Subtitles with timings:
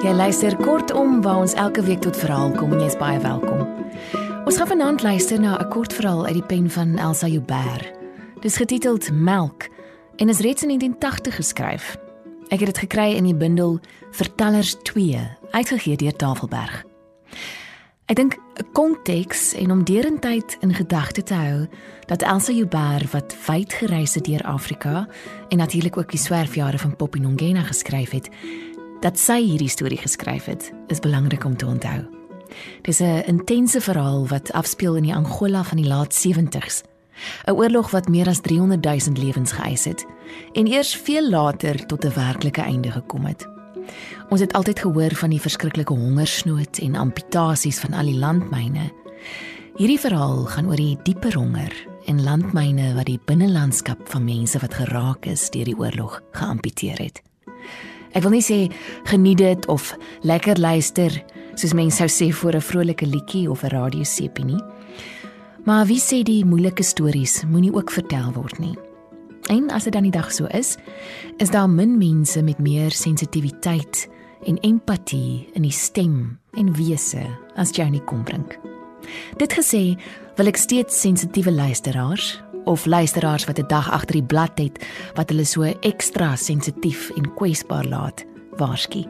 [0.00, 3.66] Jy luister kortom waar ons elke week tot verhaal kom en jy's baie welkom.
[4.48, 7.92] Ons gaan vanaand luister na 'n kort verhaal uit die pen van Elsa Joubert.
[8.40, 9.68] Dis getiteld Melk
[10.16, 11.98] en is reeds in 1980 geskryf.
[12.48, 13.78] Ek het dit gekry in die bundel
[14.10, 16.84] Vertellers 2, uitgegee deur Tafelberg.
[18.10, 21.68] Ek dink 'n konteks en om derentyd in gedagte te hou
[22.06, 25.08] dat Elsa Joubert wat wyd gereis het deur Afrika
[25.48, 28.28] en natuurlik ook die swerfjare van Poppy Nongena geskryf het,
[29.00, 32.00] dat sy hierdie storie geskryf het, is belangrik om te onthou.
[32.82, 36.82] Dis 'n intense verhaal wat afspeel in die Angola van die laat 70s.
[37.46, 40.06] 'n Oorlog wat meer as 300 000 lewens geëis het
[40.52, 43.48] en eers veel later tot 'n werklike einde gekom het.
[44.28, 48.92] Ons het altyd gehoor van die verskriklike hongersnood en amputasies van al die landmyne.
[49.76, 51.72] Hierdie verhaal gaan oor die dieper honger
[52.06, 57.29] en landmyne wat die binnelandskap van mense wat geraak is deur die oorlog geamputeer het.
[58.12, 58.72] Ek wil nie sê
[59.04, 61.14] geniet dit of lekker luister
[61.54, 64.62] soos mense sou sê vir 'n vrolike liedjie of 'n radiosepie nie.
[65.64, 68.76] Maar wie sê die moeilike stories moenie ook vertel word nie.
[69.48, 70.76] En as dit dan die dag so is,
[71.38, 74.08] is daar min mense met meer sensitiwiteit
[74.46, 78.58] en empatie in die stem en wese as Johnny Kombrink.
[79.36, 79.98] Dit gesê,
[80.36, 85.28] wil ek steeds sensitiewe luisteraars of luisteraars wat 'n dag agter die blad het wat
[85.28, 88.24] hulle so ekstra sensitief en kwesbaar laat,
[88.56, 89.04] waarsku.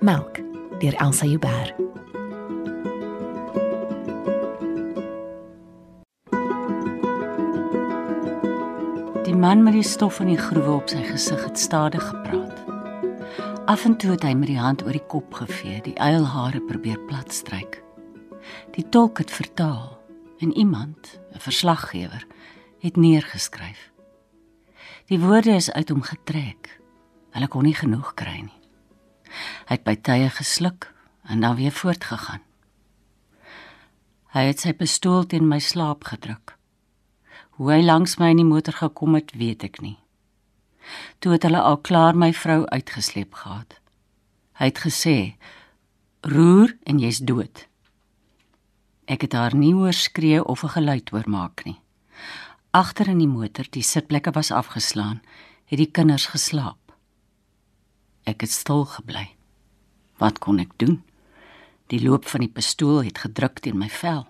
[0.00, 0.38] Melk
[0.78, 1.74] deur Elsa Joubert.
[9.24, 12.64] Die man met die stof in die groewe op sy gesig het stadig gepraat.
[13.66, 16.98] Af en toe het hy met die hand oor die kop gevee, die eilhare probeer
[16.98, 17.82] platstryk.
[18.70, 19.98] Die tolk het vertaal
[20.38, 22.26] en iemand, 'n verslaggewer,
[22.80, 23.90] het neergeskryf.
[25.08, 26.80] Die woorde is uit hom getrek.
[27.32, 28.60] Hulle kon nie genoeg kry nie.
[29.68, 30.90] Hy het by tye gesluk
[31.28, 32.42] en dan weer voortgegaan.
[34.32, 36.54] Hy het sy pistool teen my slaap gedruk.
[37.56, 39.96] Hoe hy langs my in die motor gekom het, weet ek nie.
[41.18, 43.80] Toe het hulle al klaar my vrou uitgesleep gehad.
[44.60, 45.16] Hy het gesê:
[46.22, 47.66] "Roer en jy's dood."
[49.08, 51.80] Ek het haar nie hoor skree of 'n geluid hoor maak nie.
[52.78, 55.16] Agter in die motor, die sitplekke was afgeslaan,
[55.66, 56.92] het die kinders geslaap.
[58.22, 59.24] Ek het stil gebly.
[60.22, 61.00] Wat kon ek doen?
[61.90, 64.28] Die loop van die pistool het gedruk teen my vel.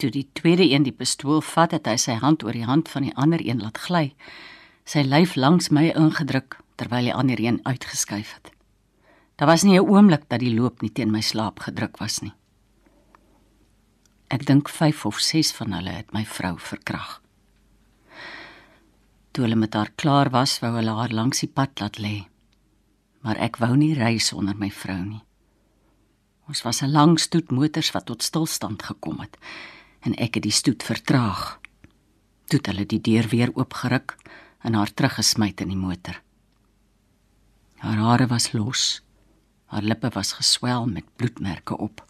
[0.00, 3.10] Toe die tweede een die pistool vat, het hy sy hand oor die hand van
[3.10, 4.06] die ander een laat gly.
[4.88, 8.54] Sy lyf langs my ingedruk terwyl die ander een uitgeskuif het.
[9.36, 12.32] Daar was nie 'n oomblik dat die loop nie teen my slaap gedruk was nie.
[14.30, 17.19] Ek dink 5 of 6 van hulle het my vrou verkrag.
[19.30, 22.30] Toe hulle met haar klaar was, wou hulle haar langs die pad laat lê
[23.20, 25.22] maar ek wou nie ry sonder my vrou nie.
[26.48, 29.36] Ons was 'n lang stoet motors wat tot stilstand gekom het
[30.00, 31.60] en ek het die stoet vertraag.
[32.48, 34.16] Toe het hulle die deur weer oopgeruk
[34.62, 36.22] en haar teruggesmy in die motor.
[37.76, 39.02] Haar hare was los.
[39.66, 42.04] Haar lippe was geswel met bloedmerke op.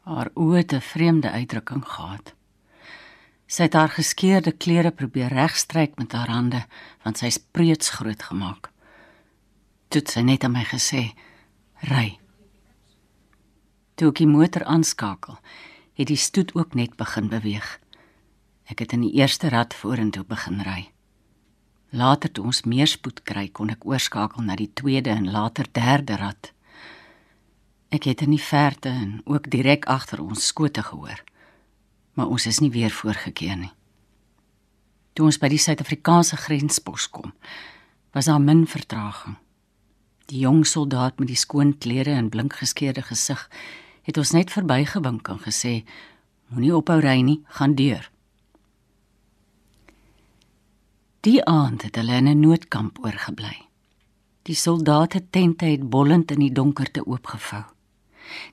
[0.00, 2.34] Haar oë het 'n vreemde uitdrukking gehad.
[3.46, 6.64] Sy het haar geskeurde klere probeer regstryk met haar hande
[7.04, 8.74] want sy's preuts groot gemaak
[9.94, 11.14] toe sy net aan my gesê:
[11.86, 12.18] "Ry."
[13.94, 15.38] Toe ek die motor aanskakel,
[15.94, 17.78] het die stoet ook net begin beweeg.
[18.66, 20.90] Ek het in die eerste rad vorentoe begin ry.
[21.90, 26.16] Later toe ons meer spoed kry, kon ek oorskakel na die tweede en later derde
[26.16, 26.50] rad.
[27.90, 31.22] Ek het in die verte en ook direk agter ons skote gehoor.
[32.14, 33.72] Maar ons is nie weer voorgekeer nie.
[35.14, 37.32] Toe ons by die Suid-Afrikaanse grenspos kom,
[38.14, 39.36] was daar min vertraging.
[40.30, 43.48] Die jong soldaat met die skoon klere en blink geskeurde gesig
[44.04, 45.84] het ons net verbygewink en gesê:
[46.48, 48.10] "Moenie ophou ry nie, gaan deur."
[51.20, 53.68] Die aand het hulle in 'n noodkamp oorgebly.
[54.42, 57.73] Die soldate tente het bollend in die donkerte oopgevou.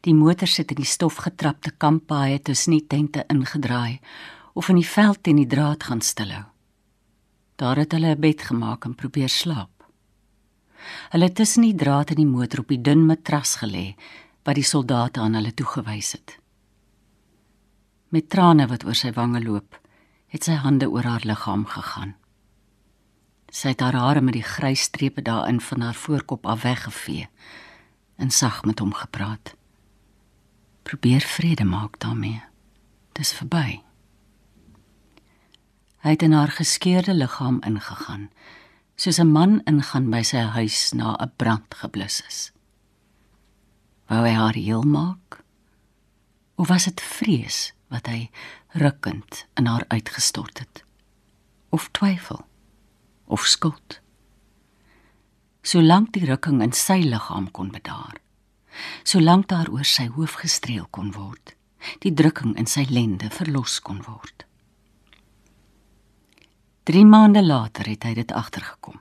[0.02, 4.00] Die motors het in die stofgetrapte kamppaaie tussen die tente ingedraai
[4.54, 6.46] of in die veld teen die draad gaan stilhou.
[7.56, 9.70] Daar het hulle 'n bed gemaak en probeer slaap.
[11.10, 13.96] Hulle het tussen die draad in die motor op die dun matras gelê
[14.44, 16.40] wat die soldate aan hulle toegewys het.
[18.10, 19.78] Met trane wat oor sy wange loop,
[20.28, 22.16] het sy hande oor haar liggaam gegaan.
[23.52, 27.28] Sy het haar hare met die grys strepe daarin van haar voorkop af weggevee
[28.16, 29.56] en sag met hom gepraat.
[30.92, 32.44] Probeer vrede maak daarmee.
[33.16, 33.80] Dis verby.
[36.04, 38.26] Hy het in haar geskeurde liggaam ingegaan
[39.00, 42.52] soos 'n man ingaan by sy huis na 'n brand geblus is.
[44.08, 45.44] Wou hy haar heel maak?
[46.56, 48.30] Of was dit vrees wat hy
[48.68, 50.84] rukkend in haar uitgestort het?
[51.70, 52.46] Of twyfel?
[53.26, 54.00] Of skuld?
[55.62, 58.18] Solank die rukking in sy liggaam kon bedaar,
[59.04, 61.56] solank daar oor sy hoof gestreel kon word,
[62.00, 64.46] die drukking in sy lende verlos kon word.
[66.84, 68.98] 3 maande later het hy dit agtergekom.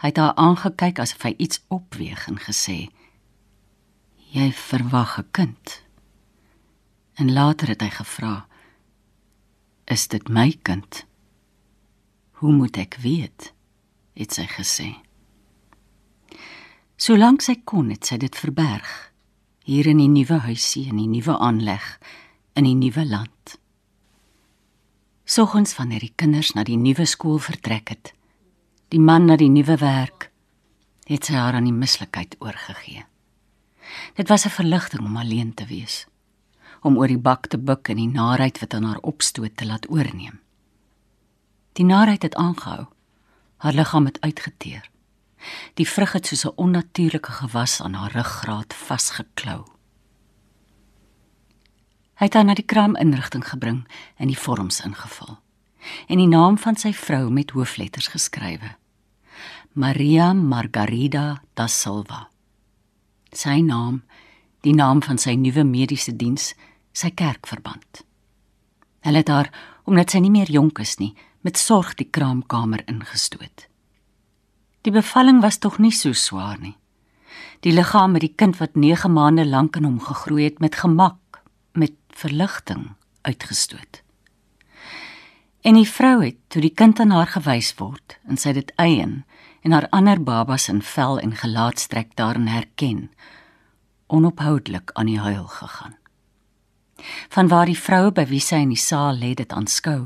[0.00, 2.88] Hy het haar aangekyk asof hy iets opweeg en gesê:
[4.30, 5.82] "Jy verwag 'n kind."
[7.14, 8.46] En later het hy gevra:
[9.84, 11.06] "Is dit my kind?"
[12.30, 13.52] "Hoe moet ek weet?"
[14.14, 15.05] het sy gesê.
[16.96, 18.88] Solank sy kon, het sy dit verberg
[19.66, 21.84] hier in die nuwe huisie en die nuwe aanleg
[22.56, 23.56] in die nuwe land.
[25.26, 28.12] Soggens wanneer die kinders na die nuwe skool vertrek het,
[28.94, 30.30] die man na die nuwe werk,
[31.10, 33.04] het sy haar aan die mislikheid oorgegee.
[34.16, 36.06] Dit was 'n verligting om alleen te wees,
[36.80, 39.90] om oor die bak te buig en die naarheid wat aan haar opstoot te laat
[39.90, 40.40] oorneem.
[41.72, 42.86] Die naarheid het aangehou.
[43.56, 44.90] Haar liggaam het uitgeteer.
[45.74, 49.64] Die vrug het soos 'n onnatuurlike gewas aan haar ruggraat vasgeklou.
[52.16, 55.38] Hy het haar na die kraaminrigting gebring en die vorms ingevul
[56.08, 58.76] en die naam van sy vrou met hoofletters geskrywe.
[59.72, 62.28] Maria Margarida da Silva.
[63.32, 64.02] Sy naam,
[64.64, 66.54] die naam van sy nuwe mediese diens,
[66.96, 68.02] sy kerkverband.
[69.04, 69.50] Hulle het haar,
[69.84, 71.12] omdat sy nie meer jonk is nie,
[71.46, 73.65] met sorg die kraamkamer ingestoot.
[74.86, 76.76] Die bevalling was tog nie so swaar nie.
[77.66, 81.40] Die liggaam met die kind wat 9 maande lank in hom gegroei het met gemak,
[81.74, 82.92] met verligting
[83.26, 84.02] uitgestoot.
[85.66, 89.24] En die vrou het toe die kind aan haar gewys word en sy dit eien
[89.66, 93.08] en haar ander babas in vel en gelaatstrek daarin herken,
[94.06, 95.98] onophoudelik aan die huil gegaan.
[97.34, 100.04] Van waar die vrou by wie sy in die saal lê dit aanskou,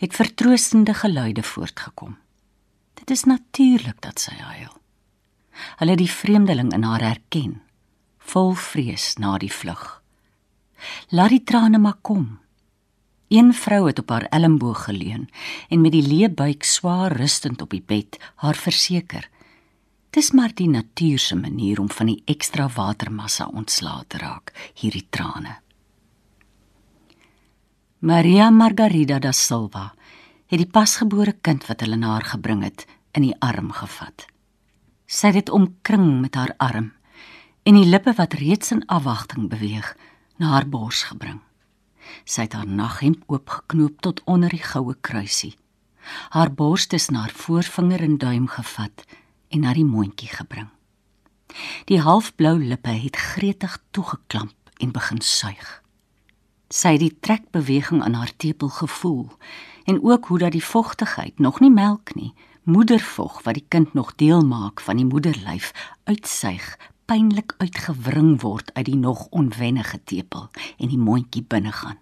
[0.00, 2.16] het vertroostende geluide voortgekom.
[3.06, 4.72] Dit is natuurlik dat sy huil.
[5.78, 7.60] Hulle die vreemdeling in haar herken,
[8.18, 9.84] vol vrees na die vlug.
[11.14, 12.40] Laat die trane maar kom.
[13.30, 15.28] Een vrou het op haar elmboog geleun
[15.70, 19.30] en met die leë buik swaar rustend op die bed haar verseker.
[20.10, 25.06] Dis maar die natuur se manier om van die ekstra watermassa ontslae te raak, hierdie
[25.10, 25.60] trane.
[28.02, 29.92] Maria Margarida da Silva
[30.50, 32.86] het die pasgebore kind wat hulle na haar gebring het,
[33.16, 34.26] in die arm gevat.
[35.06, 36.92] Sy het dit omkring met haar arm
[37.66, 39.94] en die lippe wat reeds in afwagting beweeg
[40.36, 41.40] na haar bors gebring.
[42.24, 45.56] Sy het haar naghemp oopgeknoop tot onder die goue kruisie.
[46.30, 49.04] Haar bors tussen haar voorvinger en duim gevat
[49.48, 50.68] en na die mondjie gebring.
[51.86, 55.82] Die halfblou lippe het gretig toegeklamp en begin suig.
[56.68, 59.30] Sy het die trekbeweging aan haar tepel gevoel
[59.86, 62.34] en ook hoe dat die vogtigheid, nog nie melk nie,
[62.66, 65.70] moedervog wat die kind nog deel maak van die moederlyf
[66.04, 66.64] uitsuig
[67.06, 70.48] pynlik uitgewring word uit die nog onwennige tepel
[70.78, 71.98] en die mondjie binne gaan.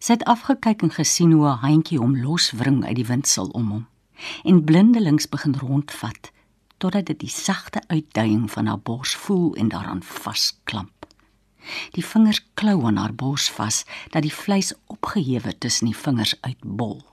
[0.00, 3.86] Sy het afgekyk en gesien hoe 'n handjie hom loswring uit die windsel om hom
[4.44, 6.32] en blindelings begin rondvat
[6.76, 11.06] totdat dit die sagte uitduiing van haar bors voel en daaraan vasklamp.
[11.90, 17.09] Die vingers klou aan haar bors vas dat die vleis opgehewe tussen die vingers uitbol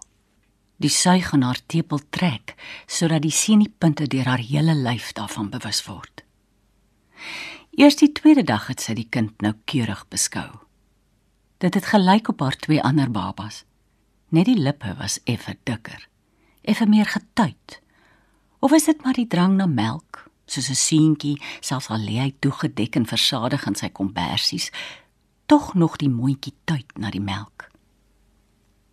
[0.78, 2.54] die suig aan haar tepel trek
[2.86, 6.24] sodat die siniepunte deur haar hele lyf daarvan bewus word.
[7.78, 10.50] Eers die tweede dag het sy die kind nou keurig beskou.
[11.62, 13.64] Dit het gelyk op haar twee ander babas.
[14.30, 16.08] Net die lippe was effe dikker,
[16.62, 17.80] effe meer getuit.
[18.60, 22.34] Of is dit maar die drang na melk, soos 'n seentjie selfs al lê hy
[22.40, 24.72] toegedek en versadig in sy kombersies,
[25.46, 27.70] tog nog die mondjie tuit na die melk.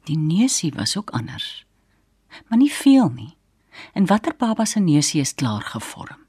[0.04, 1.63] Die neusie was ook anders
[2.48, 3.36] maar nie veel nie.
[3.92, 6.22] En watter baba se neusie is klaar gevorm?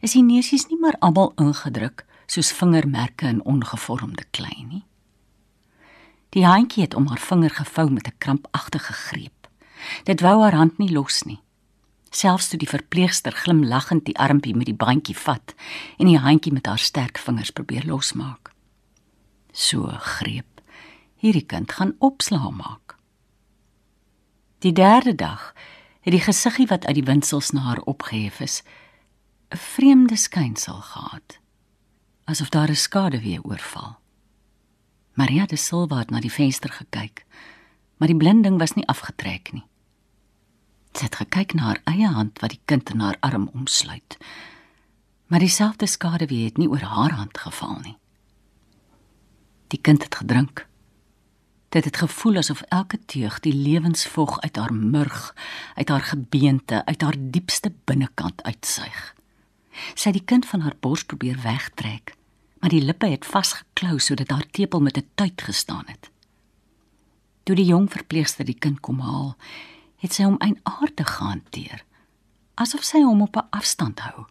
[0.00, 4.84] Is die neusies nie maar almal ingedruk soos vingermerke in ongevormde klei nie?
[6.36, 9.48] Die handjie het om haar vinger gevou met 'n krampagtige greep.
[10.04, 11.40] Dit wou haar hand nie los nie.
[12.10, 15.54] Selfs toe die verpleegster glimlaggend die armpie met die bandjie vat
[15.98, 18.52] en die handjie met haar sterk vingers probeer losmaak.
[19.52, 20.60] So greep.
[21.16, 22.85] Hierdie kind gaan opslaa maak.
[24.66, 25.54] Die derde dag
[26.00, 28.62] het die gesiggie wat uit die windsels na haar opgehef is,
[29.54, 31.38] 'n vreemde skynsel gehad,
[32.24, 33.98] asof daar 'n skade weer oorval.
[35.14, 37.24] Maria de Silva het na die venster gekyk,
[37.96, 39.66] maar die blinding was nie afgetrek nie.
[40.92, 44.16] Sy het gekyk na haar eie hand wat die kind in haar arm omsluit.
[45.26, 47.96] Maar dieselfde skade wie het nie oor haar hand geval nie.
[49.66, 50.66] Die kind het gedrink.
[51.76, 55.34] Dit het gevoel asof elke teug die lewensvog uit haar murg,
[55.74, 59.14] uit haar gebeente, uit haar diepste binnekant uitsuig.
[59.94, 62.14] Sy het die kind van haar bors probeer wegtrek,
[62.58, 66.10] maar die lippe het vasgeklou sodat haar tepel met 'n tuit gestaan het.
[67.42, 69.36] Toe die jong verpleegster die kind kom haal,
[69.96, 71.84] het sy hom eienaardig gehanteer,
[72.54, 74.24] asof sy hom op 'n afstand hou.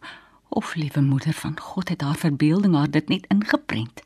[0.48, 4.02] Of liewe moeder van God het haar verbeelding haar dit net ingeprent.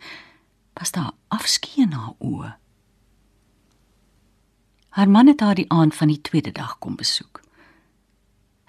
[0.73, 2.61] Was daar afskeid in haar oë?
[4.91, 7.43] Haar man het haar die aand van die tweede dag kom besoek.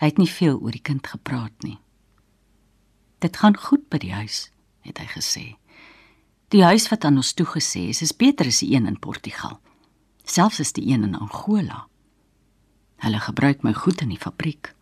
[0.01, 1.79] Hy het nie veel oor die kind gepraat nie.
[3.21, 4.49] Dit gaan goed by die huis,
[4.85, 5.45] het hy gesê.
[6.53, 9.59] Die huis wat aan ons toegesê is, is beter as die een in Portugal.
[10.25, 11.85] Selfs as die een in Angola.
[13.01, 14.73] Hulle gebruik my goed in die fabriek.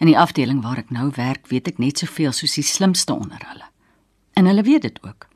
[0.00, 3.42] In die afdeling waar ek nou werk, weet ek net soveel soos die slimste onder
[3.50, 3.66] hulle.
[4.32, 5.26] En hulle weet dit ook.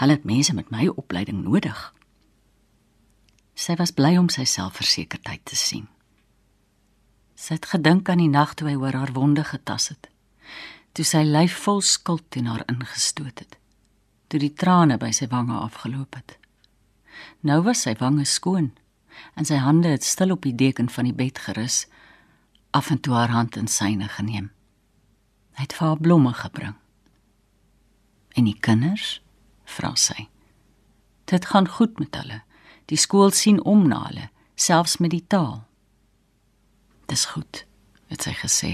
[0.00, 1.78] Hulle het mense met my opleiding nodig.
[3.58, 5.88] Sy was bly om sy selfversekerdheid te sien.
[7.34, 10.06] Sy het gedink aan die nag toe hy oor haar wonde getas het.
[10.94, 13.58] Toe sy lyf vol skuld in haar ingestoot het.
[14.30, 16.36] Toe die trane by sy wange afgeloop het.
[17.42, 18.70] Nou was sy wange skoon
[19.34, 21.86] en sy hande het stil op die deken van die bed gerus,
[22.70, 24.52] af en toe haar hand in syne geneem.
[25.58, 26.76] Hy het vir haar blomme gebring.
[28.38, 29.18] En die kinders,
[29.66, 30.28] vra sy.
[31.26, 32.42] Dit gaan goed met hulle.
[32.88, 35.62] Die skool sien om na hulle, selfs met die taal.
[37.08, 37.64] Dis goed,
[38.08, 38.72] het sy gesê.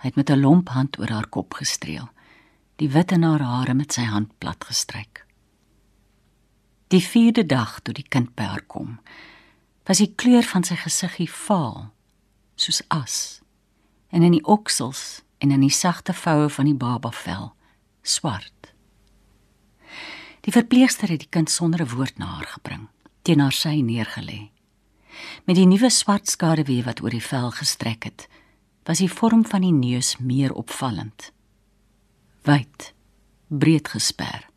[0.00, 2.08] Hy het met 'n lomp hand oor haar kop gestreel,
[2.76, 5.26] die wit in haar hare met sy hand plat gestryk.
[6.88, 8.98] Die vierde dag toe die kind by haar kom,
[9.84, 11.90] was die kleur van sy gesiggie vaal,
[12.56, 13.40] soos as,
[14.08, 17.52] en in die oksels en in die sagte voue van die babavel
[18.02, 18.59] swart.
[20.40, 22.88] Die verpleegster het die kind sonder 'n woord na haar gebring,
[23.22, 24.50] teen haar sy neergelê.
[25.44, 28.28] Met die nuwe swart skaduwee wat oor die vel gestrek het,
[28.84, 31.32] was die vorm van die neus meer opvallend.
[32.42, 32.94] Wyd,
[33.48, 34.48] breed gesper,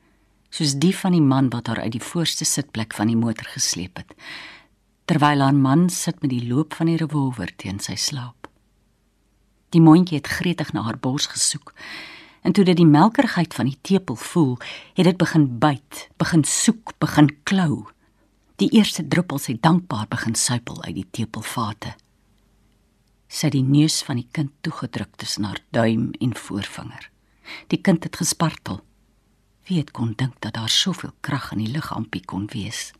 [0.50, 3.98] soos die van die man wat haar uit die voorste sitplek van die motor gesleep
[3.98, 4.13] het,
[5.06, 8.48] terwyl haar man sit met die loop van die revolver teen sy slaap.
[9.70, 11.74] Die mondjie het gretig na haar bors gesoek
[12.44, 14.58] En toe dit die melkerigheid van die tepel voel,
[14.94, 17.86] het dit begin byt, begin soek, begin klou.
[18.60, 21.96] Die eerste druppels het dankbaar begin suipel uit die tepelvate.
[23.28, 27.10] Sy het die neus van die kind toegedruk tussen haar duim en voorvinger.
[27.72, 28.84] Die kind het gespartel.
[29.68, 32.92] Wie het kon dink dat daar soveel krag in die liggaampie kon wees?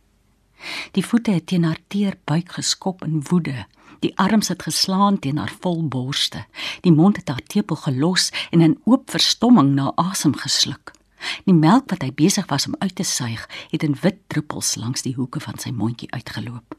[0.92, 3.66] Die voete het teen haar teer buik geskop in woede
[4.04, 6.44] Die arms het geslaan teen haar vol borste.
[6.82, 10.92] Die mond het haar tepel gelos en in oop verstomming na asem gesluk.
[11.48, 15.06] Die melk wat hy besig was om uit te suig, het in wit druppels langs
[15.08, 16.76] die hoeke van sy mondjie uitgeloop.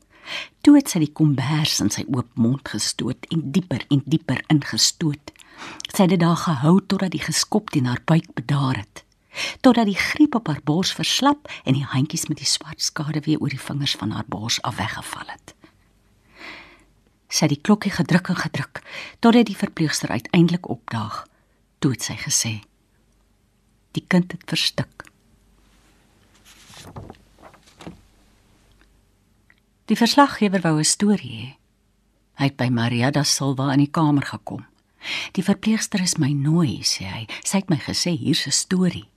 [0.61, 5.33] Toe het sy die kombers in sy oop mond gestoot en dieper en dieper ingestoot.
[5.95, 9.04] Sy het dit daar gehou totdat die geskop teen haar buik bedaar het
[9.61, 13.41] totdat die griep op haar bors verslap en die handjies met die swart skade weer
[13.41, 15.55] oor die vingers van haar bors af weggeval het
[17.35, 18.83] sy die klokkie gedruk en gedruk
[19.25, 21.25] totdat die verpleegster uiteindelik opdaag.
[21.83, 22.53] Toe het sy gesê:
[23.93, 25.07] "Die kind het verstik."
[29.85, 31.51] Die verslaggewer wou 'n storie hê.
[32.39, 34.67] Hy het by Maria da Silva in die kamer gekom.
[35.33, 37.27] "Die verpleegster is my nooi," sê hy.
[37.45, 39.14] "Sy het my gesê hier's 'n storie."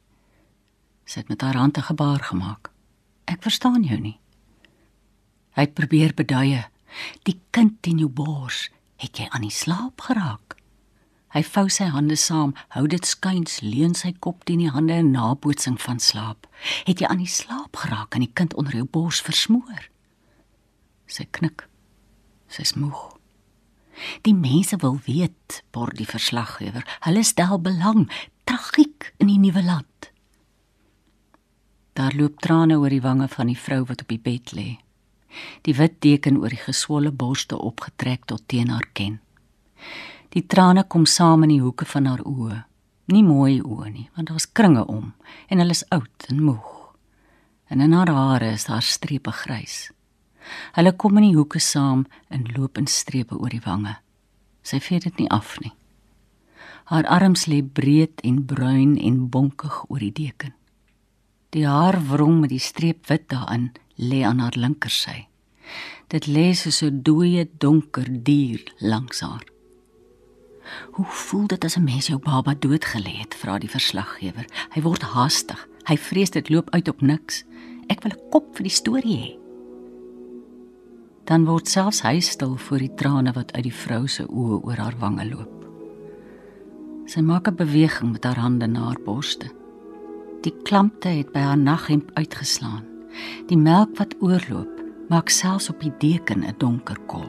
[1.08, 2.72] Sy het met haar hande gebaar gemaak.
[3.26, 4.20] "Ek verstaan jou nie."
[5.56, 6.66] Hy het probeer beduie
[7.28, 8.68] Die kind in jou bors,
[9.02, 10.56] het jy aan die slaap geraak?
[11.36, 15.12] Hy vou sy hande saam, hou dit skuins, leun sy kop teen die hande in
[15.14, 16.48] nabootsing van slaap.
[16.88, 19.90] Het jy aan die slaap geraak en die kind onder jou bors versmoor?
[21.08, 21.68] Sy knik.
[22.48, 23.04] Sy's moeg.
[24.24, 26.86] Die mense wil weet, bor die verslaggewer.
[27.04, 28.06] Hulle stel belang,
[28.48, 29.97] tragiek in die nuwe land.
[31.98, 34.70] Daar loop trane oor die wange van die vrou wat op die bed lê
[35.62, 39.20] die wit deken oor die geswolle borste opgetrek tot teen haar ken.
[40.36, 42.64] Die trane kom saam in die hoeke van haar oë.
[43.14, 45.14] Nie mooi oë nie, want daar's kringe om
[45.48, 46.74] en hulle is oud en moeg.
[47.72, 49.90] En in haar hare is daar strepe grys.
[50.76, 53.98] Hulle kom in die hoeke saam in lopende strepe oor die wange.
[54.64, 55.74] Sy vee dit nie af nie.
[56.88, 60.57] Haar arms lê breed en bruin en bonkig oor die deken.
[61.56, 65.28] Die haar wrong met die streep wit daarin lê aan haar linkersy.
[66.12, 69.46] Dit lê soos 'n dooie donker dier langs haar.
[70.92, 73.36] Hoe voel dit as 'n mens jou baba doodgelê het?
[73.36, 74.46] vra die verslaggewer.
[74.74, 75.68] Hy word haastig.
[75.84, 77.44] Hy vrees dit loop uit op niks.
[77.88, 79.38] Ek wil 'n kop vir die storie hê.
[81.24, 84.78] Dan word selfs hy stil voor die trane wat uit die vrou se oë oor
[84.78, 85.66] haar wange loop.
[87.06, 89.57] Sy maak 'n beweging met haar hande na haar borste.
[90.48, 92.86] Die klampte het by haar naghemp uitgeslaan.
[93.50, 94.80] Die melk wat oorloop,
[95.12, 97.28] maak selfs op die deken 'n donker kol.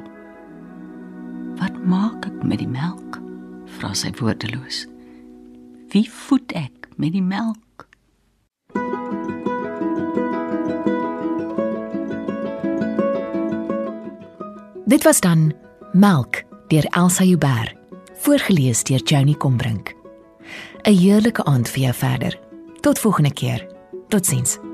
[1.59, 3.19] Wat maak ek met die melk?
[3.67, 4.87] vra sy woordeloos.
[5.91, 7.89] Wie voed ek met die melk?
[14.87, 15.53] Dit was dan
[15.93, 17.77] Melk deur Elsa Huber,
[18.15, 19.95] voorgeles deur Joni Combrink.
[20.85, 22.48] 'n Heerlike aand vir jou verder.
[22.81, 23.67] Tot volgende keer.
[24.09, 24.68] Totsiens.